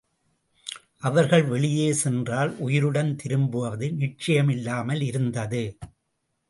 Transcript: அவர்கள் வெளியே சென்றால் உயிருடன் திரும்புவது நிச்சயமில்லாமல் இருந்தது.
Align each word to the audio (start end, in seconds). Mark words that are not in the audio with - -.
அவர்கள் 1.03 1.43
வெளியே 1.43 1.93
சென்றால் 1.93 2.57
உயிருடன் 2.57 3.15
திரும்புவது 3.15 3.89
நிச்சயமில்லாமல் 3.93 5.01
இருந்தது. 5.01 5.63